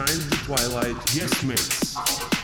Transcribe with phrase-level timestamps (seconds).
[0.00, 2.39] Behind the Twilight Yes Mix.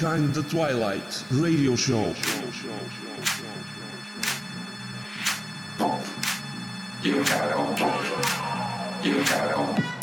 [0.00, 2.14] Behind the Twilight radio show.
[7.02, 7.76] You got it on.
[9.04, 9.99] You got it on.